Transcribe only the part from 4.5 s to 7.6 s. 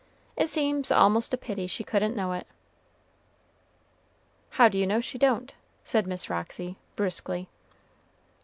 "How do you know she don't?" said Miss Roxy, brusquely.